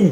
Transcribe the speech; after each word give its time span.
بسم 0.00 0.08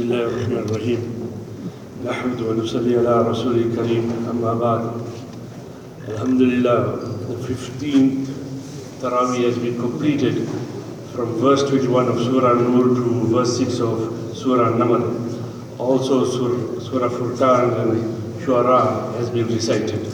الله 0.00 0.24
الرحمن 0.24 0.64
الرحيم 0.72 1.00
نحمد 2.08 2.40
ونصلي 2.40 2.96
على 2.96 3.28
رسول 3.28 3.56
الكريم 3.60 4.04
أما 4.32 4.54
بعد 4.54 4.82
Alhamdulillah. 6.08 6.98
The 7.28 7.36
15th 7.46 8.31
Taraweeh 9.02 9.42
has 9.44 9.58
been 9.58 9.78
completed 9.80 10.46
from 11.12 11.34
verse 11.40 11.62
21 11.68 12.06
of 12.06 12.18
Surah 12.20 12.54
Nur 12.54 12.94
to 12.94 13.26
verse 13.34 13.58
6 13.58 13.80
of 13.80 14.36
Surah 14.36 14.70
Namal 14.78 15.02
also 15.78 16.24
Sur- 16.24 16.80
Surah 16.80 17.08
Furqan 17.08 17.80
and 17.82 18.42
Shuara 18.42 19.12
has 19.16 19.28
been 19.30 19.48
recited 19.48 20.06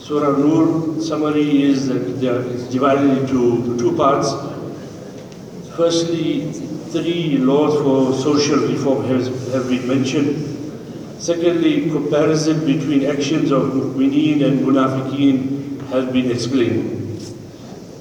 Surah 0.00 0.32
Nur 0.38 0.98
summary 1.02 1.62
is 1.62 1.86
that 1.88 2.20
they 2.22 2.28
are- 2.28 2.42
divided 2.70 3.18
into 3.18 3.76
two 3.76 3.92
parts 3.96 4.32
Firstly, 5.76 6.52
three 6.94 7.38
laws 7.38 7.74
for 7.82 8.14
social 8.16 8.60
reform 8.68 9.04
has, 9.06 9.26
have 9.52 9.68
been 9.68 9.88
mentioned. 9.88 10.36
Secondly, 11.18 11.90
comparison 11.90 12.64
between 12.64 13.06
actions 13.06 13.50
of 13.50 13.72
mu'mineen 13.72 14.44
and 14.44 14.60
munafiqeen 14.60 15.80
has 15.88 16.04
been 16.12 16.30
explained. 16.30 17.03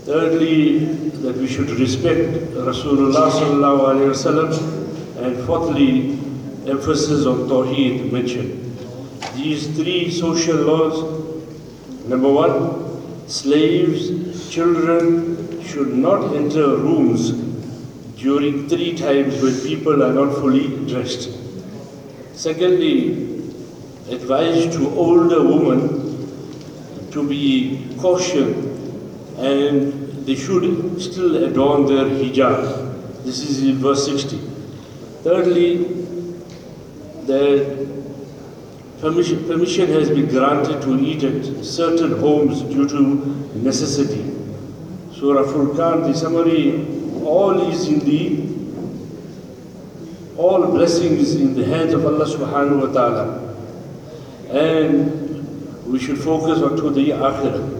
Thirdly, 0.05 0.79
that 1.23 1.37
we 1.37 1.47
should 1.47 1.69
respect 1.69 2.27
Rasulullah. 2.51 3.31
And 5.17 5.45
fourthly, 5.45 6.19
emphasis 6.69 7.25
on 7.25 7.47
Tawheed 7.47 8.11
mentioned. 8.11 8.59
These 9.35 9.67
three 9.77 10.11
social 10.11 10.57
laws, 10.57 10.97
number 12.05 12.29
one, 12.29 13.29
slaves, 13.29 14.49
children 14.51 15.63
should 15.63 15.93
not 15.93 16.35
enter 16.35 16.75
rooms 16.75 17.31
during 18.17 18.67
three 18.67 18.97
times 18.97 19.41
when 19.41 19.57
people 19.61 20.03
are 20.03 20.13
not 20.13 20.33
fully 20.35 20.85
dressed. 20.85 21.29
Secondly, 22.33 23.13
advice 24.09 24.75
to 24.75 24.89
older 24.97 25.41
women 25.41 27.09
to 27.11 27.25
be 27.25 27.87
cautious 27.99 28.72
and 29.43 30.25
they 30.25 30.35
should 30.35 31.01
still 31.01 31.43
adorn 31.43 31.85
their 31.85 32.05
hijab. 32.05 33.23
This 33.25 33.41
is 33.49 33.77
verse 33.77 34.05
60. 34.05 34.37
Thirdly, 35.23 35.83
that 37.27 37.83
permission, 39.01 39.45
permission 39.45 39.89
has 39.89 40.09
been 40.09 40.27
granted 40.29 40.81
to 40.83 40.97
eat 40.97 41.23
at 41.23 41.65
certain 41.65 42.19
homes 42.19 42.61
due 42.61 42.87
to 42.87 43.01
necessity. 43.55 44.23
Surah 45.13 45.43
Furqan, 45.43 46.03
the 46.03 46.13
summary, 46.13 46.87
all 47.25 47.69
is 47.69 47.87
in 47.89 47.99
the, 47.99 48.47
all 50.37 50.67
blessings 50.67 51.35
in 51.35 51.53
the 51.53 51.65
hands 51.65 51.93
of 51.93 52.05
Allah 52.05 52.25
subhanahu 52.25 52.87
wa 52.87 52.93
ta'ala. 52.93 53.25
And 54.49 55.85
we 55.85 55.99
should 55.99 56.17
focus 56.17 56.59
on 56.61 56.77
to 56.77 56.89
the 56.89 57.09
akhirah. 57.09 57.72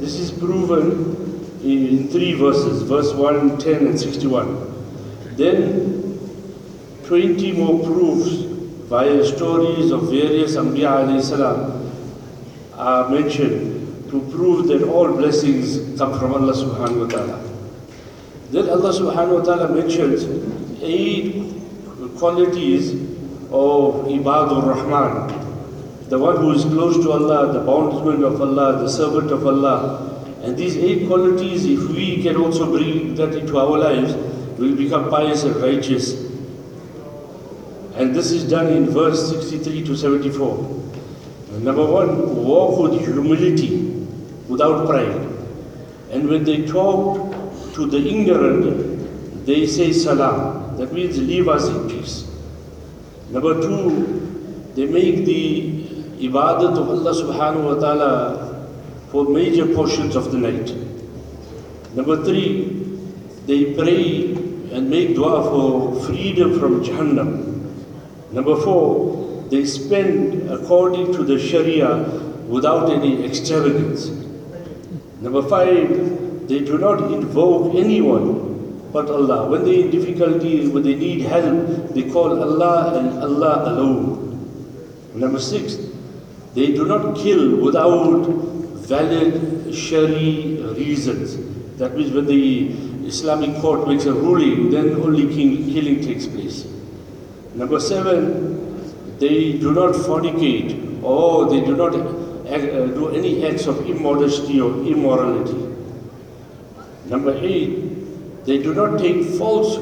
This 0.00 0.14
is 0.16 0.30
proven 0.30 1.26
in 1.62 2.08
three 2.08 2.34
verses, 2.34 2.82
verse 2.82 3.12
1, 3.12 3.58
10 3.58 3.86
and 3.86 3.98
61. 3.98 5.36
Then 5.36 6.18
20 7.06 7.52
more 7.52 7.84
proofs 7.84 8.30
via 8.88 9.24
stories 9.24 9.90
of 9.90 10.02
various 10.10 10.56
Anbiya 10.56 11.20
salam 11.22 11.90
are 12.74 13.08
mentioned 13.08 14.10
to 14.10 14.20
prove 14.30 14.68
that 14.68 14.82
all 14.84 15.08
blessings 15.12 15.98
come 15.98 16.18
from 16.18 16.32
Allah 16.34 16.52
subhanahu 16.54 17.04
wa 17.04 17.08
ta'ala. 17.08 17.38
Then 18.50 18.68
Allah 18.70 18.92
subhanahu 18.92 19.40
wa 19.40 19.44
ta'ala 19.44 19.74
mentions 19.74 20.24
eight 20.80 21.34
qualities 22.18 22.92
of 23.50 24.06
Ibadur 24.06 24.62
Rahman. 24.64 25.47
The 26.08 26.18
one 26.18 26.36
who 26.38 26.52
is 26.52 26.64
close 26.64 26.96
to 27.04 27.12
Allah, 27.12 27.52
the 27.52 27.60
bondman 27.60 28.24
of 28.24 28.40
Allah, 28.40 28.78
the 28.78 28.88
servant 28.88 29.30
of 29.30 29.46
Allah. 29.46 30.14
And 30.42 30.56
these 30.56 30.76
eight 30.76 31.06
qualities, 31.06 31.66
if 31.66 31.88
we 31.90 32.22
can 32.22 32.36
also 32.36 32.70
bring 32.70 33.14
that 33.16 33.34
into 33.34 33.58
our 33.58 33.76
lives, 33.78 34.14
we 34.58 34.70
will 34.70 34.76
become 34.76 35.10
pious 35.10 35.44
and 35.44 35.54
righteous. 35.56 36.14
And 37.96 38.14
this 38.14 38.30
is 38.30 38.48
done 38.48 38.68
in 38.68 38.88
verse 38.88 39.28
63 39.28 39.84
to 39.84 39.96
74. 39.96 40.56
Number 41.60 41.84
one, 41.84 42.44
walk 42.44 42.78
with 42.78 43.00
humility, 43.00 44.06
without 44.48 44.86
pride. 44.86 45.28
And 46.10 46.28
when 46.28 46.44
they 46.44 46.64
talk 46.64 47.34
to 47.74 47.86
the 47.86 47.98
ignorant, 47.98 49.44
they 49.44 49.66
say 49.66 49.92
salam. 49.92 50.76
That 50.78 50.92
means 50.92 51.18
leave 51.18 51.48
us 51.48 51.68
in 51.68 51.90
peace. 51.90 52.30
Number 53.30 53.60
two, 53.60 54.70
they 54.74 54.86
make 54.86 55.24
the 55.26 55.77
ibadat 56.20 56.76
of 56.76 56.88
Allah 56.88 57.12
subhanahu 57.14 57.74
wa 57.74 57.76
ta'ala 57.80 58.14
for 59.10 59.24
major 59.24 59.66
portions 59.74 60.16
of 60.16 60.32
the 60.32 60.38
night. 60.38 60.74
Number 61.94 62.22
three, 62.24 62.84
they 63.46 63.74
pray 63.74 64.34
and 64.72 64.90
make 64.90 65.14
dua 65.14 65.42
for 65.48 66.00
freedom 66.04 66.58
from 66.60 66.84
Jahannam. 66.84 67.30
Number 68.32 68.56
four, 68.56 69.46
they 69.50 69.64
spend 69.64 70.50
according 70.50 71.12
to 71.14 71.24
the 71.24 71.38
Sharia 71.38 72.04
without 72.46 72.90
any 72.90 73.24
extravagance. 73.24 74.08
Number 75.20 75.42
five, 75.42 76.48
they 76.48 76.60
do 76.60 76.78
not 76.78 77.10
invoke 77.12 77.74
anyone 77.74 78.48
but 78.92 79.10
Allah. 79.10 79.48
When 79.50 79.64
they 79.64 79.82
in 79.82 79.90
difficulty, 79.90 80.68
when 80.68 80.82
they 80.82 80.94
need 80.94 81.22
help, 81.22 81.90
they 81.94 82.10
call 82.10 82.42
Allah 82.42 82.98
and 82.98 83.22
Allah 83.22 83.72
alone. 83.72 84.24
Number 85.14 85.40
six, 85.40 85.76
they 86.54 86.72
do 86.72 86.86
not 86.86 87.16
kill 87.16 87.56
without 87.56 88.26
valid 88.92 89.74
Shari 89.74 90.56
reasons. 90.76 91.36
That 91.78 91.96
means 91.96 92.12
when 92.12 92.26
the 92.26 92.68
Islamic 93.06 93.60
court 93.60 93.86
makes 93.86 94.06
a 94.06 94.12
ruling, 94.12 94.70
then 94.70 94.94
only 94.96 95.26
killing 95.34 96.00
takes 96.00 96.26
place. 96.26 96.66
Number 97.54 97.80
seven, 97.80 99.18
they 99.18 99.52
do 99.52 99.72
not 99.72 99.94
fornicate 99.94 101.02
or 101.02 101.48
they 101.50 101.60
do 101.60 101.76
not 101.76 101.94
uh, 101.94 102.86
do 102.98 103.10
any 103.14 103.46
acts 103.46 103.66
of 103.66 103.88
immodesty 103.88 104.60
or 104.60 104.70
immorality. 104.86 105.68
Number 107.06 107.36
eight, 107.38 108.44
they 108.44 108.58
do 108.58 108.74
not 108.74 108.98
take 108.98 109.24
false 109.38 109.78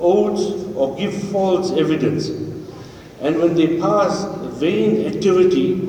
oaths 0.00 0.42
or 0.74 0.96
give 0.96 1.14
false 1.30 1.70
evidence. 1.72 2.28
And 3.20 3.38
when 3.38 3.54
they 3.54 3.78
pass 3.78 4.24
vain 4.58 5.06
activity, 5.06 5.80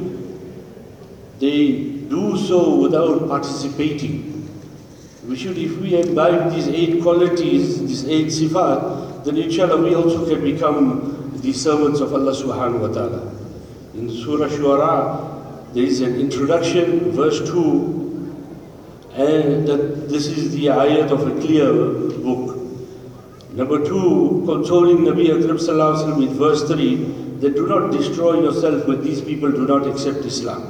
they 1.39 1.93
do 2.09 2.37
so 2.37 2.75
without 2.81 3.27
participating. 3.27 4.49
We 5.27 5.35
should, 5.35 5.57
if 5.57 5.77
we 5.77 5.99
imbibe 5.99 6.51
these 6.51 6.67
eight 6.67 7.01
qualities, 7.01 7.79
these 7.79 8.05
eight 8.07 8.27
sifat, 8.27 9.23
then 9.25 9.37
inshallah 9.37 9.81
we 9.81 9.95
also 9.95 10.25
can 10.27 10.43
become 10.43 11.31
the 11.41 11.53
servants 11.53 11.99
of 11.99 12.13
Allah 12.13 12.31
subhanahu 12.31 12.79
wa 12.79 12.93
ta'ala. 12.93 13.31
In 13.95 14.09
Surah 14.09 14.47
Shuara, 14.47 15.73
there 15.73 15.83
is 15.83 16.01
an 16.01 16.19
introduction, 16.19 17.11
verse 17.11 17.39
2, 17.49 18.03
and 19.15 19.67
that 19.67 20.09
this 20.09 20.27
is 20.27 20.53
the 20.53 20.67
ayat 20.67 21.11
of 21.11 21.27
a 21.27 21.39
clear 21.41 21.71
book. 21.71 22.57
Number 23.53 23.85
two, 23.85 24.43
consoling 24.45 25.05
Nabi 25.05 25.29
Akram 25.29 26.23
in 26.23 26.33
verse 26.33 26.63
3, 26.67 27.22
that 27.43 27.55
do 27.55 27.67
not 27.67 27.91
destroy 27.91 28.41
yourself 28.41 28.87
when 28.87 29.03
these 29.03 29.19
people 29.21 29.51
do 29.51 29.67
not 29.67 29.85
accept 29.85 30.19
Islam. 30.19 30.61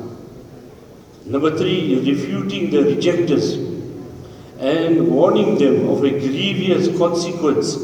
Number 1.25 1.55
three, 1.55 1.99
refuting 1.99 2.71
the 2.71 2.83
rejectors 2.83 3.53
and 4.59 5.07
warning 5.07 5.57
them 5.59 5.87
of 5.89 6.03
a 6.03 6.09
grievous 6.09 6.87
consequence 6.97 7.75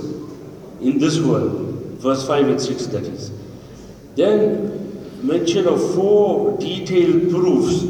in 0.82 0.98
this 0.98 1.20
world. 1.20 1.68
Verse 2.00 2.26
5 2.26 2.48
and 2.48 2.62
6, 2.62 2.86
that 2.88 3.04
is. 3.04 3.32
Then, 4.16 5.22
mention 5.22 5.68
of 5.68 5.94
four 5.94 6.58
detailed 6.58 7.30
proofs 7.30 7.84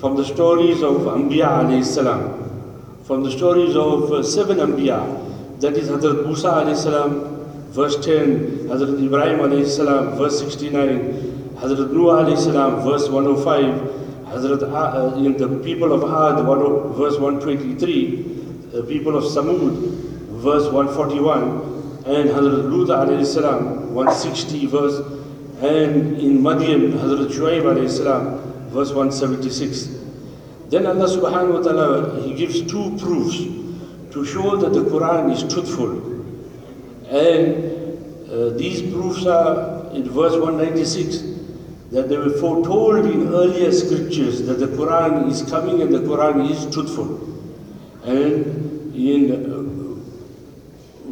from 0.00 0.16
the 0.16 0.24
stories 0.24 0.82
of 0.82 1.02
Anbiya 1.16 1.84
salam, 1.84 3.02
from 3.04 3.22
the 3.22 3.30
stories 3.30 3.76
of 3.76 4.10
uh, 4.10 4.22
seven 4.22 4.58
Anbiya, 4.58 5.60
that 5.60 5.76
is 5.76 5.90
Hazrat 5.90 6.24
Musa 6.24 6.74
salam, 6.74 7.41
verse 7.72 7.96
10, 8.04 8.68
Hazrat 8.68 9.02
Ibrahim 9.02 9.38
alayhi 9.38 9.66
salam, 9.66 10.16
verse 10.18 10.38
69, 10.38 11.54
Hazrat 11.56 11.90
Nuh 11.90 12.12
alayhi 12.12 12.36
salam, 12.36 12.82
verse 12.84 13.08
105, 13.08 14.02
Hazrat 14.28 14.62
uh, 14.62 15.16
in 15.16 15.38
the 15.38 15.48
people 15.64 15.92
of 15.94 16.02
Ad, 16.04 16.46
one, 16.46 16.92
verse 16.92 17.18
123, 17.18 18.22
the 18.72 18.82
people 18.82 19.16
of 19.16 19.24
Samud, 19.24 19.72
verse 20.42 20.70
141, 20.70 21.42
and 22.04 22.28
Hazrat 22.28 22.70
Lut 22.70 22.88
alayhi 22.88 23.24
salam, 23.24 23.94
160 23.94 24.66
verse, 24.66 24.98
and 25.62 26.18
in 26.18 26.42
Madian, 26.42 26.92
Hazrat 26.92 27.30
Shuaib 27.30 27.62
alayhi 27.62 27.90
salam, 27.90 28.38
verse 28.68 28.92
176. 28.92 29.98
Then 30.68 30.86
Allah 30.86 31.06
subhanahu 31.08 31.54
wa 31.54 31.60
ta'ala, 31.60 32.22
He 32.22 32.34
gives 32.34 32.60
two 32.70 32.98
proofs 32.98 33.38
to 34.12 34.24
show 34.26 34.56
that 34.56 34.74
the 34.74 34.84
Quran 34.84 35.32
is 35.32 35.42
truthful. 35.50 36.11
And 37.12 38.30
uh, 38.30 38.56
these 38.56 38.80
proofs 38.80 39.26
are 39.26 39.90
in 39.92 40.08
verse 40.08 40.32
196 40.32 41.18
that 41.90 42.08
they 42.08 42.16
were 42.16 42.30
foretold 42.38 43.04
in 43.04 43.28
earlier 43.28 43.70
scriptures 43.70 44.46
that 44.46 44.54
the 44.54 44.66
Quran 44.68 45.30
is 45.30 45.42
coming 45.42 45.82
and 45.82 45.92
the 45.92 45.98
Quran 45.98 46.50
is 46.50 46.74
truthful. 46.74 47.20
And 48.04 48.94
in 48.96 49.30
uh, 49.30 49.62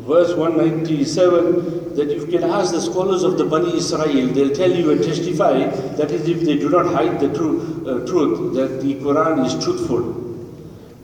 verse 0.09 0.35
197, 0.35 1.97
that 1.97 2.09
you 2.11 2.27
can 2.27 2.45
ask 2.45 2.73
the 2.73 2.81
scholars 2.81 3.23
of 3.23 3.37
the 3.37 3.45
Bani 3.45 3.77
Israel, 3.77 4.29
they'll 4.29 4.55
tell 4.55 4.71
you 4.71 4.93
and 4.93 5.03
testify 5.05 5.67
that 5.99 6.11
is 6.11 6.27
if 6.27 6.41
they 6.41 6.57
do 6.57 6.71
not 6.71 6.87
hide 6.87 7.21
the 7.21 7.29
tru- 7.35 7.87
uh, 7.87 8.07
truth, 8.07 8.55
that 8.55 8.81
the 8.81 8.95
Quran 8.95 9.45
is 9.45 9.63
truthful. 9.63 10.01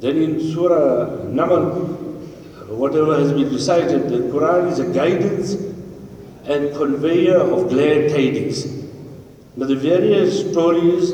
Then 0.00 0.16
in 0.16 0.40
Surah 0.54 1.26
Namal, 1.26 1.95
whatever 2.76 3.18
has 3.18 3.32
been 3.32 3.52
recited, 3.52 4.08
the 4.08 4.18
Quran 4.32 4.70
is 4.70 4.78
a 4.78 4.92
guidance 4.92 5.54
and 6.44 6.74
conveyor 6.76 7.38
of 7.38 7.68
glad 7.68 8.10
tidings. 8.10 8.66
Now 9.56 9.66
the 9.66 9.76
various 9.76 10.50
stories 10.50 11.12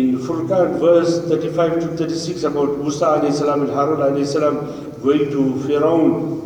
in 0.00 0.18
Furqan 0.18 0.78
verse 0.80 1.20
35 1.28 1.80
to 1.80 1.86
36 1.96 2.44
about 2.44 2.78
Musa 2.78 3.06
alayhi 3.06 3.34
salam 3.34 3.62
and 3.62 3.70
Harun 3.70 4.24
salam 4.24 4.56
going 5.02 5.30
to 5.30 5.60
Pharaoh 5.66 6.40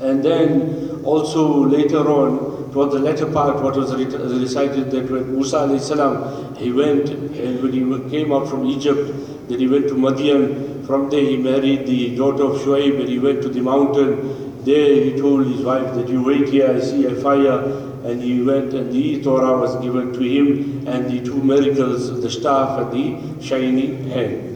and 0.00 0.24
then 0.24 1.02
also 1.04 1.64
later 1.64 1.98
on 1.98 2.70
toward 2.72 2.92
the 2.92 2.98
latter 2.98 3.26
part 3.26 3.62
what 3.62 3.76
was 3.76 3.94
recited 3.94 4.90
that 4.90 5.10
when 5.10 5.34
Musa 5.34 5.56
alayhi 5.56 5.80
salam 5.80 6.54
he 6.56 6.72
went 6.72 7.10
and 7.10 7.62
when 7.62 7.72
he 7.72 8.10
came 8.10 8.32
out 8.32 8.48
from 8.48 8.64
Egypt 8.64 9.12
then 9.48 9.58
he 9.58 9.66
went 9.66 9.88
to 9.88 9.94
Madian 9.94 10.75
from 10.86 11.10
there 11.10 11.24
he 11.24 11.36
married 11.36 11.86
the 11.86 12.16
daughter 12.16 12.44
of 12.44 12.60
Shuaib 12.62 13.00
and 13.00 13.08
he 13.08 13.18
went 13.18 13.42
to 13.42 13.48
the 13.48 13.60
mountain 13.60 14.64
there 14.64 14.94
he 15.04 15.12
told 15.16 15.46
his 15.46 15.62
wife 15.62 15.94
that 15.94 16.08
you 16.08 16.22
wait 16.22 16.48
here 16.48 16.70
I 16.76 16.80
see 16.80 17.04
a 17.06 17.14
fire 17.14 17.58
and 18.06 18.22
he 18.22 18.42
went 18.42 18.72
and 18.74 18.92
the 18.92 19.22
Torah 19.22 19.58
was 19.58 19.76
given 19.84 20.12
to 20.12 20.20
him 20.20 20.86
and 20.86 21.10
the 21.10 21.20
two 21.24 21.42
miracles, 21.42 22.20
the 22.22 22.30
staff 22.30 22.78
and 22.80 22.92
the 22.92 23.42
shining 23.44 24.08
hand. 24.08 24.52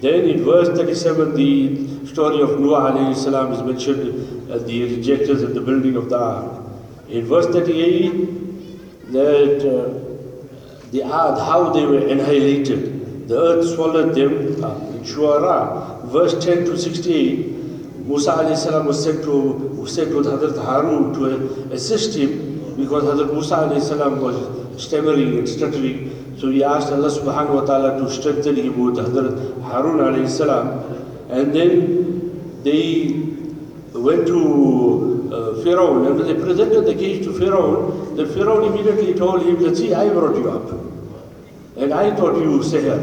Then 0.00 0.24
in 0.28 0.44
verse 0.44 0.68
37, 0.68 1.34
the 1.34 2.06
story 2.06 2.40
of 2.40 2.58
Noah 2.58 2.92
alayhi 2.92 3.12
is 3.12 3.62
mentioned 3.62 4.50
as 4.50 4.64
the 4.64 4.96
rejectors 4.96 5.42
at 5.42 5.52
the 5.52 5.60
building 5.60 5.96
of 5.96 6.08
the 6.08 6.18
ark. 6.18 6.64
In 7.08 7.26
verse 7.26 7.46
38, 7.46 9.12
that 9.12 9.58
uh, 9.60 10.90
the 10.90 11.02
earth, 11.04 11.40
how 11.50 11.70
they 11.74 11.84
were 11.84 12.06
annihilated. 12.08 13.28
The 13.28 13.38
earth 13.38 13.74
swallowed 13.74 14.14
them. 14.14 14.49
Shuara, 14.60 16.04
verse 16.06 16.44
10 16.44 16.64
to 16.66 16.78
16, 16.78 18.06
Musa 18.06 18.32
alayhi 18.32 18.84
was 18.86 19.04
sent 19.04 19.22
to 19.24 19.70
was 19.80 19.94
sent 19.94 20.14
with 20.14 20.26
Hadrat 20.26 20.62
Harun 20.64 21.14
to 21.14 21.72
assist 21.72 22.16
him 22.16 22.76
because 22.76 23.04
Hazrat 23.04 23.32
Musa 23.32 23.80
salam 23.80 24.20
was 24.20 24.82
stammering 24.82 25.38
and 25.38 25.48
stuttering. 25.48 26.36
So 26.38 26.50
he 26.50 26.64
asked 26.64 26.92
Allah 26.92 27.10
subhanahu 27.10 27.54
wa 27.54 27.64
ta'ala 27.64 27.98
to 28.00 28.10
strengthen 28.10 28.56
him 28.56 28.78
with 28.84 28.96
Hazrat 28.96 29.62
Harun 29.62 30.28
salam. 30.28 30.68
And 31.30 31.54
then 31.54 32.62
they 32.64 33.12
went 33.92 34.26
to 34.26 35.30
uh, 35.32 35.62
Pharaoh 35.62 36.06
and 36.06 36.20
they 36.20 36.34
presented 36.34 36.86
the 36.86 36.94
case 36.94 37.24
to 37.24 37.32
Pharaoh, 37.38 38.14
the 38.16 38.26
Pharaoh 38.26 38.66
immediately 38.66 39.14
told 39.14 39.42
him 39.42 39.62
that 39.62 39.76
see 39.76 39.94
I 39.94 40.08
brought 40.08 40.36
you 40.36 40.50
up. 40.50 40.70
And 41.76 41.94
I 41.94 42.10
taught 42.16 42.36
you 42.36 42.58
seher. 42.60 42.98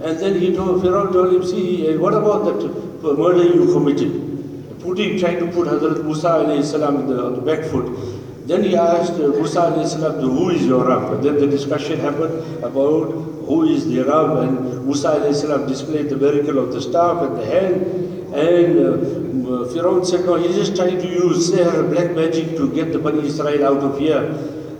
And 0.00 0.18
then 0.18 0.38
he 0.40 0.54
told 0.54 0.82
Pharaoh 0.82 1.12
told 1.12 1.34
him, 1.34 1.44
see, 1.44 1.96
what 1.96 2.14
about 2.14 2.44
that 2.44 3.18
murder 3.18 3.44
you 3.44 3.72
committed? 3.72 4.80
Putting, 4.80 5.18
trying 5.18 5.40
to 5.40 5.46
put 5.46 5.68
Hazrat 5.68 6.04
Musa 6.04 6.62
salam 6.64 7.08
the, 7.08 7.24
on 7.24 7.34
the 7.34 7.40
back 7.40 7.64
foot. 7.64 8.46
Then 8.46 8.62
he 8.62 8.76
asked 8.76 9.14
uh, 9.14 9.28
Musa 9.28 9.86
salam, 9.86 10.20
who 10.20 10.50
is 10.50 10.64
your 10.64 10.86
Rabb? 10.86 11.14
And 11.14 11.24
then 11.24 11.38
the 11.38 11.46
discussion 11.46 11.98
happened 12.00 12.64
about 12.64 13.10
who 13.48 13.64
is 13.68 13.86
the 13.86 14.02
Rabb 14.04 14.38
and 14.38 14.86
Musa 14.86 15.34
salam 15.34 15.66
displayed 15.66 16.08
the 16.08 16.16
miracle 16.16 16.58
of 16.58 16.72
the 16.72 16.80
staff 16.80 17.22
and 17.22 17.36
the 17.36 17.46
hand 17.46 18.08
and 18.34 18.78
uh, 18.78 19.64
Pharaoh 19.72 20.04
said, 20.04 20.26
no, 20.26 20.34
he's 20.34 20.54
just 20.54 20.76
trying 20.76 20.98
to 20.98 21.08
use 21.08 21.50
sihr, 21.50 21.90
black 21.90 22.10
magic 22.14 22.56
to 22.58 22.72
get 22.74 22.92
the 22.92 22.98
Bani 22.98 23.26
Israel 23.26 23.64
out 23.64 23.82
of 23.82 23.98
here. 23.98 24.22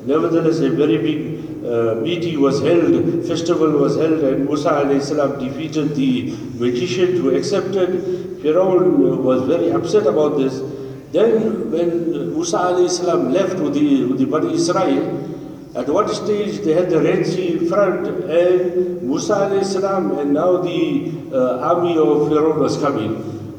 Nevertheless, 0.09 0.61
a 0.61 0.71
very 0.71 0.97
big 0.97 1.21
uh, 1.67 1.97
meeting 1.97 2.41
was 2.41 2.63
held, 2.63 3.27
festival 3.27 3.73
was 3.73 3.97
held, 3.97 4.21
and 4.25 4.47
Musa 4.47 5.01
salam 5.03 5.39
defeated 5.39 5.95
the 5.95 6.35
magician 6.59 7.17
who 7.17 7.37
accepted. 7.37 8.41
Pharaoh 8.43 9.17
was 9.17 9.43
very 9.43 9.71
upset 9.71 10.07
about 10.07 10.39
this. 10.39 10.61
Then 11.13 11.71
when 11.71 12.33
Musa 12.33 12.89
salam 12.89 13.33
left 13.33 13.59
with 13.61 13.75
the, 13.75 14.07
with 14.07 14.19
the 14.19 14.25
Bani 14.25 14.55
Israel, 14.55 15.05
at 15.75 15.89
what 15.89 16.09
stage 16.09 16.61
they 16.65 16.73
had 16.73 16.89
the 16.89 17.01
Red 17.03 17.27
Sea 17.27 17.59
in 17.59 17.69
front 17.69 18.07
and 18.09 19.03
Musa 19.03 19.63
salam 19.63 20.19
and 20.19 20.33
now 20.33 20.63
the 20.63 21.13
uh, 21.33 21.69
army 21.71 21.99
of 21.99 22.29
Pharaoh 22.31 22.59
was 22.59 22.79
coming. 22.79 23.13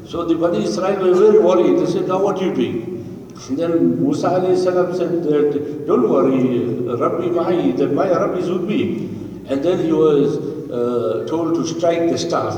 So 0.08 0.24
the 0.24 0.34
Bani 0.34 0.64
Israel 0.64 0.98
were 0.98 1.14
very 1.14 1.38
worried. 1.38 1.78
They 1.78 1.92
said, 1.92 2.08
now 2.08 2.20
what 2.20 2.42
are 2.42 2.46
you 2.46 2.54
doing? 2.54 2.99
Then 3.48 4.02
Musa 4.02 4.56
salam 4.56 4.94
said 4.94 5.22
that, 5.24 5.84
don't 5.86 6.08
worry, 6.08 6.64
Rabbi 6.94 7.28
Ma'i, 7.28 7.76
that 7.78 7.92
my 7.92 8.08
Rabbi 8.08 8.38
is 8.38 8.50
with 8.50 8.64
me. 8.64 9.08
And 9.48 9.64
then 9.64 9.84
he 9.84 9.92
was 9.92 10.36
uh, 10.70 11.26
told 11.28 11.54
to 11.54 11.66
strike 11.66 12.10
the 12.10 12.18
staff. 12.18 12.54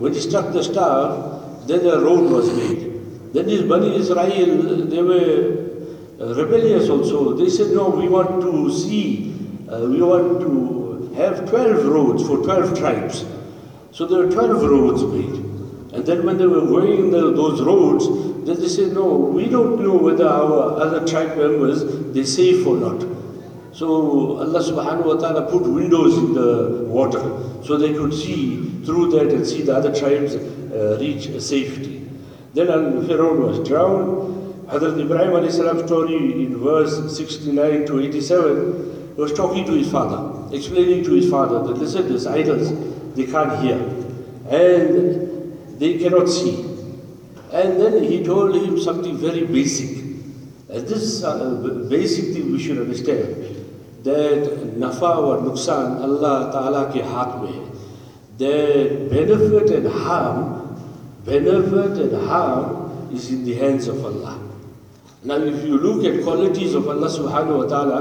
When 0.00 0.14
he 0.14 0.20
struck 0.20 0.52
the 0.52 0.64
staff, 0.64 1.66
then 1.66 1.86
a 1.86 2.00
road 2.00 2.30
was 2.30 2.52
made. 2.56 3.32
Then 3.32 3.46
these 3.46 3.62
Bani 3.62 3.94
Israel, 3.94 4.86
they 4.86 5.02
were 5.02 5.72
uh, 6.20 6.34
rebellious 6.34 6.88
also. 6.88 7.34
They 7.34 7.48
said, 7.48 7.72
no, 7.72 7.90
we 7.90 8.08
want 8.08 8.42
to 8.42 8.72
see, 8.72 9.34
uh, 9.70 9.86
we 9.86 10.02
want 10.02 10.40
to 10.40 11.14
have 11.14 11.48
12 11.48 11.86
roads 11.86 12.26
for 12.26 12.38
12 12.38 12.78
tribes. 12.78 13.24
So 13.92 14.06
there 14.06 14.26
were 14.26 14.32
12 14.32 14.62
roads 14.62 15.02
made. 15.04 15.52
And 15.94 16.06
then 16.06 16.24
when 16.24 16.38
they 16.38 16.46
were 16.46 16.62
going 16.62 17.10
the, 17.10 17.32
those 17.32 17.60
roads, 17.60 18.31
then 18.46 18.60
they 18.60 18.68
say, 18.68 18.86
no, 18.86 19.06
we 19.06 19.48
don't 19.48 19.82
know 19.82 19.96
whether 19.96 20.26
our 20.26 20.80
other 20.80 21.06
tribe 21.06 21.36
members, 21.36 21.84
they're 22.12 22.24
safe 22.24 22.66
or 22.66 22.76
not. 22.76 23.00
So 23.72 24.38
Allah 24.38 24.60
subhanahu 24.60 25.06
wa 25.06 25.14
ta'ala 25.14 25.50
put 25.50 25.62
windows 25.62 26.18
in 26.18 26.34
the 26.34 26.84
water 26.86 27.22
so 27.64 27.78
they 27.78 27.94
could 27.94 28.12
see 28.12 28.82
through 28.84 29.10
that 29.12 29.32
and 29.32 29.46
see 29.46 29.62
the 29.62 29.74
other 29.74 29.94
tribes 29.94 30.34
uh, 30.34 30.98
reach 31.00 31.30
safety. 31.40 32.08
Then 32.52 32.66
Pharaoh 33.06 33.48
was 33.48 33.66
drowned. 33.66 34.68
Hazrat 34.68 35.00
Ibrahim 35.00 35.50
salam 35.50 35.86
story 35.86 36.16
in 36.44 36.58
verse 36.58 37.16
69 37.16 37.86
to 37.86 38.00
87 38.00 39.16
was 39.16 39.32
talking 39.32 39.64
to 39.64 39.72
his 39.72 39.90
father, 39.90 40.54
explaining 40.54 41.04
to 41.04 41.12
his 41.12 41.30
father 41.30 41.62
that 41.66 41.78
listen, 41.78 42.08
these 42.08 42.26
idols, 42.26 42.72
they 43.14 43.26
can't 43.26 43.58
hear 43.62 43.78
and 44.48 45.80
they 45.80 45.98
cannot 45.98 46.28
see. 46.28 46.71
And 47.52 47.80
then 47.80 48.02
he 48.02 48.24
told 48.24 48.54
him 48.54 48.80
something 48.80 49.16
very 49.16 49.44
basic. 49.44 49.98
And 50.72 50.88
this 50.88 51.22
uh, 51.22 51.86
basic 51.90 52.34
thing 52.34 52.50
we 52.52 52.58
should 52.58 52.78
understand 52.78 53.36
that 54.04 54.48
nafa 54.80 55.18
or 55.18 55.36
nuksan 55.38 56.00
Allah 56.00 56.50
Ta'ala 56.50 56.90
ke 56.90 57.04
haath 57.04 57.42
mein 57.44 57.70
that 58.38 59.10
benefit 59.10 59.70
and 59.70 59.86
harm 59.86 60.62
benefit 61.24 61.98
and 61.98 62.26
harm 62.26 63.10
is 63.12 63.30
in 63.30 63.44
the 63.44 63.54
hands 63.54 63.86
of 63.86 64.04
Allah. 64.04 64.38
Now 65.22 65.36
if 65.36 65.62
you 65.64 65.78
look 65.78 66.04
at 66.04 66.24
qualities 66.24 66.74
of 66.74 66.88
Allah 66.88 67.06
subhanahu 67.06 67.62
wa 67.62 67.66
ta'ala, 67.68 68.00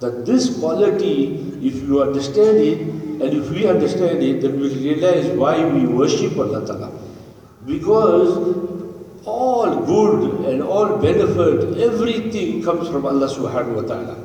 that 0.00 0.26
this 0.26 0.58
quality, 0.58 1.38
if 1.62 1.74
you 1.86 2.02
understand 2.02 2.58
it, 2.58 2.80
and 2.80 3.32
if 3.32 3.48
we 3.48 3.66
understand 3.66 4.22
it, 4.22 4.42
then 4.42 4.60
we 4.60 4.68
realize 4.74 5.26
why 5.32 5.64
we 5.64 5.86
worship 5.86 6.36
Allah 6.36 6.66
ta'ala. 6.66 7.05
Because 7.66 8.36
all 9.24 9.84
good 9.84 10.46
and 10.46 10.62
all 10.62 10.98
benefit, 10.98 11.78
everything 11.78 12.62
comes 12.62 12.88
from 12.88 13.04
Allah 13.04 13.26
subhanahu 13.26 13.82
wa 13.82 13.82
ta'ala. 13.82 14.16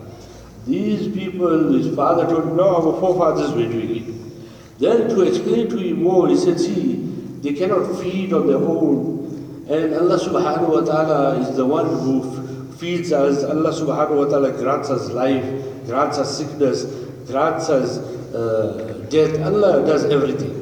These 0.68 1.12
people, 1.12 1.74
his 1.74 1.96
father 1.96 2.28
told 2.28 2.44
him, 2.44 2.56
no, 2.56 2.76
our 2.76 3.00
forefathers 3.00 3.52
were 3.52 3.66
doing 3.66 3.96
it. 3.98 4.80
Then 4.80 5.10
to 5.10 5.22
explain 5.22 5.70
to 5.70 5.78
him 5.78 6.04
more, 6.04 6.28
he 6.30 6.38
said, 6.38 6.60
see, 6.60 6.98
they 7.42 7.54
cannot 7.54 8.00
feed 8.00 8.32
on 8.32 8.46
their 8.46 8.58
own. 8.58 9.66
And 9.68 9.96
Allah 9.96 10.20
subhanahu 10.20 10.70
wa 10.70 10.82
ta'ala 10.82 11.40
is 11.40 11.56
the 11.56 11.66
one 11.66 11.88
who 11.88 12.72
feeds 12.74 13.12
us. 13.12 13.44
Allah 13.44 13.72
subhanahu 13.72 14.18
wa 14.18 14.26
ta'ala 14.26 14.52
grants 14.52 14.92
us 14.92 15.10
life, 15.10 15.44
grants 15.86 16.20
us 16.20 16.38
sickness, 16.38 16.86
grants 17.26 17.70
us 17.70 17.98
uh, 18.36 19.06
death. 19.10 19.40
Allah 19.42 19.84
does 19.86 20.06
everything. 20.06 20.61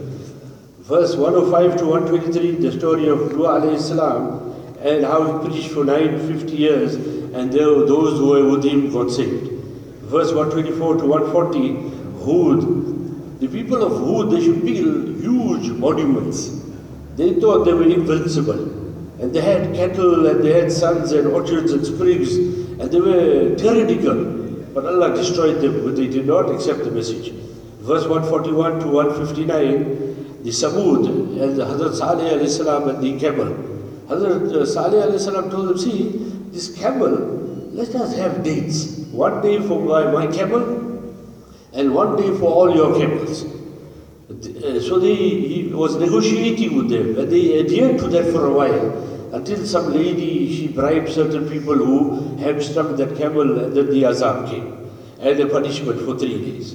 Verse 0.90 1.16
105 1.16 1.78
to 1.78 1.86
123, 1.86 2.52
the 2.66 2.72
story 2.72 3.08
of 3.10 3.32
Nuh 3.32 3.78
salam 3.78 4.56
and 4.82 5.06
how 5.06 5.20
he 5.24 5.48
preached 5.48 5.70
for 5.70 5.86
950 5.86 6.56
years 6.56 6.96
and 7.36 7.54
there 7.54 7.68
were 7.68 7.86
those 7.86 8.18
who 8.18 8.30
were 8.30 8.50
with 8.50 8.64
him 8.64 8.92
got 8.92 9.12
saved. 9.12 9.52
Verse 10.14 10.34
124 10.34 10.98
to 10.98 11.06
140, 11.06 11.74
Hud. 12.26 13.40
The 13.40 13.48
people 13.48 13.84
of 13.84 13.94
Hud, 14.04 14.32
they 14.32 14.44
should 14.44 14.66
build 14.66 15.22
huge 15.22 15.70
monuments. 15.78 16.60
They 17.18 17.36
thought 17.40 17.66
they 17.66 17.74
were 17.74 17.84
invincible. 17.84 18.60
And 19.22 19.32
they 19.32 19.42
had 19.42 19.76
cattle 19.76 20.26
and 20.26 20.44
they 20.44 20.54
had 20.60 20.72
sons 20.72 21.12
and 21.12 21.28
orchards 21.28 21.72
and 21.72 21.86
springs 21.86 22.36
and 22.36 22.90
they 22.90 23.00
were 23.00 23.56
tyrannical. 23.58 24.26
But 24.74 24.88
Allah 24.88 25.16
destroyed 25.16 25.62
them 25.62 25.86
when 25.86 25.94
they 25.94 26.08
did 26.08 26.26
not 26.26 26.50
accept 26.50 26.80
the 26.80 26.90
message. 26.90 27.30
Verse 27.82 28.08
141 28.08 28.80
to 28.80 28.88
159, 28.88 30.09
the 30.44 30.52
Samud 30.52 31.08
and 31.42 31.58
Hazrat 31.58 31.96
Saleh 31.96 32.34
alayhi 32.34 32.50
salam 32.50 32.90
and 32.90 33.04
the 33.04 33.20
camel. 33.20 33.48
Hazrat 34.08 34.54
uh, 34.54 34.66
Saleh 34.66 35.06
alayhi 35.06 35.20
salam 35.20 35.50
told 35.50 35.70
them, 35.70 35.78
see, 35.78 36.10
this 36.52 36.76
camel, 36.78 37.12
let 37.74 37.94
us 37.96 38.16
have 38.16 38.44
dates. 38.44 38.98
One 39.12 39.42
day 39.42 39.60
for 39.60 39.80
my, 39.82 40.12
my 40.12 40.28
camel 40.28 40.64
and 41.74 41.94
one 41.94 42.16
day 42.16 42.30
for 42.38 42.46
all 42.46 42.76
your 42.76 42.98
camels. 42.98 43.44
Uh, 43.44 44.80
So 44.80 45.00
they, 45.00 45.16
he 45.16 45.72
was 45.74 45.96
negotiating 45.98 46.78
with 46.78 46.90
them 46.90 47.18
and 47.20 47.32
they 47.32 47.60
adhered 47.60 48.00
to 48.00 48.08
that 48.08 48.32
for 48.32 48.46
a 48.46 48.54
while 48.54 49.10
until 49.34 49.66
some 49.66 49.94
lady, 49.94 50.56
she 50.56 50.68
bribed 50.68 51.10
certain 51.10 51.50
people 51.50 51.76
who 51.76 52.38
hamstrung 52.38 52.96
that 52.96 53.16
camel 53.18 53.60
and 53.60 53.76
then 53.76 53.88
the 53.88 54.04
azab 54.04 54.50
came 54.50 54.90
and 55.20 55.38
the 55.38 55.46
punishment 55.48 56.02
for 56.02 56.18
three 56.18 56.40
days. 56.52 56.74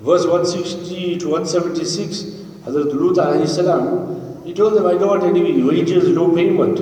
Verse 0.00 0.26
160 0.26 1.18
to 1.18 1.28
176, 1.28 2.39
Hazrat 2.64 2.92
Lut 2.92 3.48
salam, 3.48 4.44
he 4.44 4.54
told 4.54 4.74
them, 4.74 4.86
I 4.86 4.92
don't 4.92 5.08
want 5.08 5.24
any 5.24 5.62
wages, 5.62 6.08
no 6.08 6.34
payment. 6.34 6.78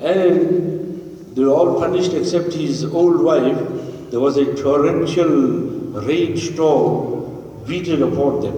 And 0.00 1.34
they 1.34 1.42
were 1.42 1.52
all 1.52 1.78
punished 1.78 2.12
except 2.12 2.52
his 2.52 2.84
old 2.84 3.22
wife. 3.22 3.58
There 4.10 4.20
was 4.20 4.36
a 4.36 4.54
torrential 4.54 5.28
rainstorm 6.02 7.64
beaten 7.66 8.02
upon 8.02 8.40
them. 8.40 8.56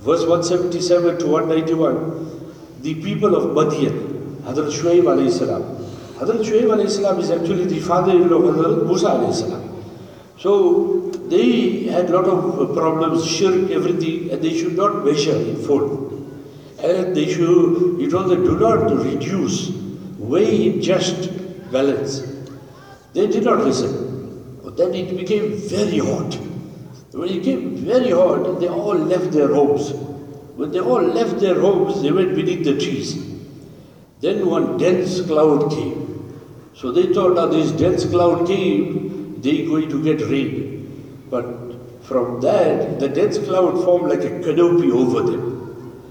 Verse 0.00 0.26
177 0.26 1.18
to 1.20 1.26
191, 1.26 2.82
the 2.82 2.94
people 3.02 3.36
of 3.36 3.54
Madian, 3.56 4.40
Hazrat 4.42 4.72
Shuaib 4.72 5.04
alayhi 5.04 5.30
salam. 5.30 5.62
Hazrat 6.18 6.44
Shuaib 6.44 6.70
alayhi 6.74 6.90
salam 6.90 7.20
is 7.20 7.30
actually 7.30 7.66
the 7.66 7.80
father-in-law 7.80 8.36
of 8.36 8.56
Hazrat 8.56 8.86
Musa 8.86 9.06
alayhi 9.06 9.34
salam. 9.34 9.71
So 10.42 11.08
they 11.28 11.84
had 11.84 12.10
a 12.10 12.20
lot 12.20 12.24
of 12.24 12.74
problems, 12.74 13.24
shirk, 13.24 13.70
everything, 13.70 14.32
and 14.32 14.42
they 14.42 14.58
should 14.58 14.76
not 14.76 15.04
measure 15.04 15.36
in 15.36 15.56
full. 15.62 16.08
And 16.82 17.14
they 17.14 17.32
should, 17.32 18.00
he 18.00 18.08
told 18.08 18.28
them, 18.28 18.42
do 18.42 18.58
not 18.58 18.90
reduce, 19.04 19.70
weigh 20.18 20.66
in 20.66 20.82
just 20.82 21.30
balance. 21.70 22.22
They 23.12 23.28
did 23.28 23.44
not 23.44 23.60
listen. 23.60 24.58
But 24.64 24.76
then 24.76 24.92
it 24.94 25.16
became 25.16 25.52
very 25.58 25.98
hot. 25.98 26.34
When 27.12 27.28
it 27.28 27.38
became 27.38 27.76
very 27.76 28.10
hot, 28.10 28.58
they 28.58 28.66
all 28.68 28.96
left 28.96 29.30
their 29.30 29.54
homes. 29.54 29.92
When 30.56 30.72
they 30.72 30.80
all 30.80 31.02
left 31.02 31.38
their 31.38 31.60
homes, 31.60 32.02
they 32.02 32.10
went 32.10 32.34
beneath 32.34 32.64
the 32.64 32.80
trees. 32.80 33.14
Then 34.18 34.44
one 34.46 34.76
dense 34.76 35.20
cloud 35.20 35.70
came. 35.70 36.00
So 36.74 36.90
they 36.90 37.12
thought, 37.12 37.36
now 37.36 37.46
this 37.46 37.70
dense 37.70 38.04
cloud 38.06 38.48
came, 38.48 39.11
they're 39.42 39.66
going 39.66 39.88
to 39.90 40.02
get 40.02 40.20
rain. 40.28 41.26
But 41.30 41.44
from 42.04 42.40
that, 42.40 43.00
the 43.00 43.08
dense 43.08 43.38
cloud 43.38 43.84
formed 43.84 44.08
like 44.08 44.24
a 44.24 44.40
canopy 44.42 44.90
over 44.90 45.22
them. 45.22 46.02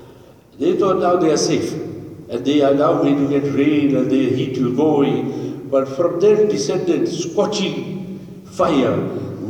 They 0.59 0.77
thought 0.77 0.99
now 0.99 1.15
they 1.17 1.31
are 1.31 1.37
safe. 1.37 1.71
And 1.73 2.45
they 2.45 2.61
are 2.61 2.73
now 2.73 2.93
going 3.01 3.17
to 3.17 3.27
get 3.27 3.51
rain 3.53 3.95
and 3.95 4.09
the 4.09 4.29
heat 4.29 4.57
will 4.57 4.75
go 4.75 4.95
away. 4.97 5.23
But 5.69 5.87
from 5.87 6.19
there 6.19 6.47
descended 6.47 7.07
scorching 7.07 8.45
fire 8.45 8.95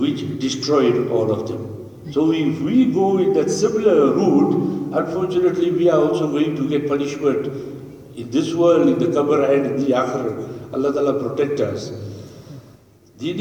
which 0.01 0.39
destroyed 0.39 1.09
all 1.11 1.31
of 1.31 1.47
them. 1.47 1.61
So 2.11 2.31
if 2.31 2.59
we 2.61 2.91
go 2.91 3.17
in 3.19 3.33
that 3.33 3.49
similar 3.49 4.13
route, 4.13 4.93
unfortunately 4.93 5.71
we 5.71 5.89
are 5.89 5.99
also 5.99 6.27
going 6.31 6.55
to 6.55 6.67
get 6.67 6.87
punishment 6.87 7.45
in 8.17 8.29
this 8.31 8.53
world, 8.53 8.87
in 8.87 8.99
the 8.99 9.07
qabr 9.07 9.49
and 9.49 9.65
in 9.65 9.77
the 9.77 9.91
akhirah. 9.91 10.73
Allah 10.73 10.93
Ta'ala 10.93 11.13
protect 11.21 11.59
us. 11.59 11.91
The 13.21 13.33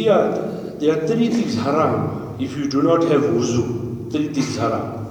there 0.79 0.93
are 0.95 1.07
three 1.07 1.29
things 1.29 1.55
haram 1.57 2.37
if 2.39 2.55
you 2.55 2.69
do 2.69 2.83
not 2.83 3.03
have 3.05 3.23
wuzu. 3.23 4.13
Three 4.13 4.29
things 4.29 4.59
haram. 4.59 5.07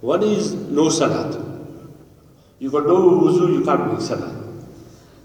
One 0.00 0.22
is 0.22 0.54
no 0.54 0.88
salat. 0.88 1.36
You 2.58 2.70
got 2.70 2.86
no 2.86 2.96
wuzu, 3.20 3.52
you 3.52 3.64
can't 3.66 3.92
make 3.92 4.00
salat. 4.00 4.34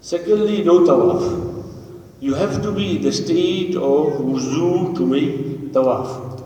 Secondly, 0.02 0.62
no 0.64 0.80
tawaf. 0.80 1.64
You 2.20 2.34
have 2.34 2.60
to 2.62 2.72
be 2.72 2.96
in 2.96 3.02
the 3.02 3.10
state 3.12 3.74
of 3.74 4.20
wuzu 4.20 4.94
to 4.98 5.06
make 5.06 5.72
tawaf. 5.72 6.44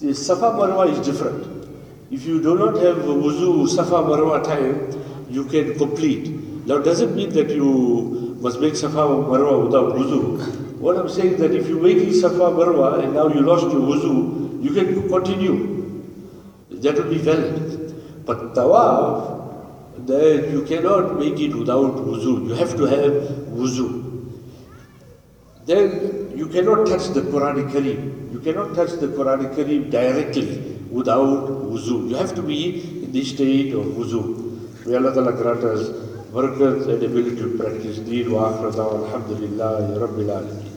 The 0.00 0.14
Safa 0.14 0.52
Marwa 0.56 0.90
is 0.90 1.06
different. 1.06 1.68
If 2.10 2.24
you 2.24 2.40
do 2.42 2.56
not 2.56 2.76
have 2.76 2.96
wuzu, 2.96 3.68
Safa 3.68 3.96
Marwa 4.08 4.42
time, 4.42 4.88
you 5.28 5.44
can 5.44 5.76
complete. 5.76 6.28
Now, 6.66 6.78
doesn't 6.78 7.14
mean 7.14 7.28
that 7.34 7.50
you 7.50 8.38
must 8.40 8.58
make 8.58 8.74
Safa 8.74 9.04
Marwa 9.04 9.66
without 9.66 9.92
wuzu. 9.96 10.63
What 10.84 10.98
I'm 10.98 11.08
saying 11.08 11.34
is 11.34 11.40
that 11.40 11.52
if 11.52 11.66
you 11.66 11.80
make 11.80 12.12
Safa 12.12 12.46
Marwa 12.56 13.02
and 13.02 13.14
now 13.14 13.28
you 13.28 13.40
lost 13.40 13.72
your 13.72 13.80
wuzu, 13.90 14.62
you 14.62 14.70
can 14.74 15.08
continue. 15.08 15.54
That 16.68 16.96
will 16.96 17.08
be 17.08 17.16
valid. 17.16 18.26
But 18.26 18.52
tawaf, 18.52 20.04
that 20.06 20.50
you 20.50 20.62
cannot 20.66 21.18
make 21.18 21.40
it 21.40 21.56
without 21.56 21.94
wuzu. 22.08 22.48
You 22.48 22.54
have 22.60 22.76
to 22.76 22.84
have 22.84 23.14
wuzu. 23.60 23.86
Then 25.64 26.36
you 26.36 26.48
cannot 26.48 26.86
touch 26.86 27.08
the 27.14 27.22
Quran 27.22 27.64
Kareem. 27.72 28.30
You 28.34 28.40
cannot 28.40 28.74
touch 28.74 28.92
the 29.00 29.06
Quran 29.06 29.54
Kareem 29.56 29.90
directly 29.90 30.58
without 30.90 31.48
wuzu. 31.48 32.10
You 32.10 32.16
have 32.16 32.34
to 32.34 32.42
be 32.42 33.04
in 33.04 33.10
the 33.10 33.24
state 33.24 33.72
of 33.72 33.86
wuzu. 33.86 34.84
May 34.84 34.96
Allah 34.96 35.14
Ta'ala 35.14 35.32
grant 35.32 35.64
us 35.64 35.88
barakat 36.36 36.86
and 36.92 37.02
ability 37.02 37.36
to 37.36 37.56
practice 37.56 38.00
deen 38.00 38.30
wa 38.30 38.50
akhira 38.52 38.76
da'wa 38.82 39.02
alhamdulillah 39.06 39.74
rabbil 40.04 40.36
alameen. 40.38 40.73